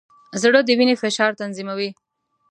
[0.41, 1.89] زړه د وینې فشار تنظیموي.